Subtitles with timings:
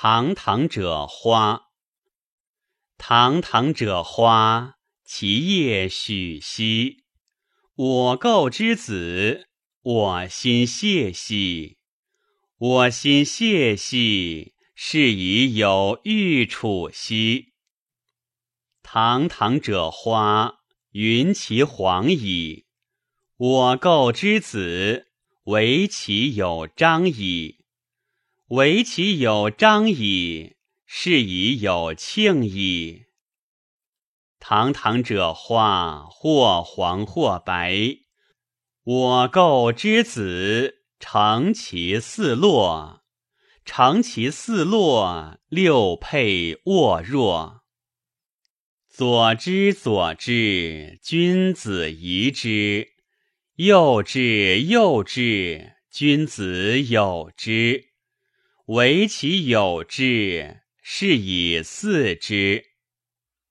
[0.00, 1.62] 堂堂者花，
[2.98, 7.02] 堂堂者花，其叶许兮。
[7.74, 9.48] 我构之子，
[9.82, 11.78] 我心谢兮。
[12.58, 17.54] 我心谢兮，是以有欲处兮。
[18.84, 20.60] 堂堂者花，
[20.92, 22.66] 云其黄矣。
[23.36, 25.08] 我构之子，
[25.46, 27.57] 惟其有章矣。
[28.48, 30.56] 惟其有章矣，
[30.86, 33.04] 是以有庆矣。
[34.40, 37.98] 堂堂者花，或黄或白。
[38.84, 43.02] 我构之子，成其四落，
[43.66, 47.64] 成其四落，六佩沃若。
[48.88, 52.86] 左之左之，君子宜之；
[53.56, 57.87] 右之右之，君子有之。
[58.68, 62.67] 惟其有之，是以似之。